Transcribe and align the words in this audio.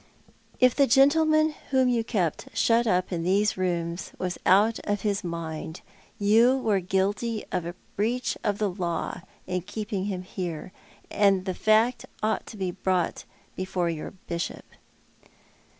"If 0.59 0.73
the 0.75 0.87
gentleman 0.87 1.53
whom 1.69 1.87
you 1.87 2.03
kept 2.03 2.47
shut 2.57 2.87
up 2.87 3.11
in 3.11 3.21
these 3.21 3.55
rooms 3.55 4.13
was 4.17 4.39
out 4.47 4.79
of 4.79 5.01
his 5.01 5.23
mind 5.23 5.81
you 6.17 6.57
were 6.57 6.79
guilty 6.79 7.45
of 7.51 7.67
a 7.67 7.75
breach 7.95 8.35
of 8.43 8.57
the 8.57 8.71
law 8.71 9.21
in 9.45 9.61
keeping 9.61 10.05
him 10.05 10.23
here, 10.23 10.71
and 11.11 11.45
the 11.45 11.53
fact 11.53 12.07
ought 12.23 12.47
to 12.47 12.57
be 12.57 12.71
brought 12.71 13.25
before 13.55 13.91
your 13.91 14.09
Bishop." 14.25 14.65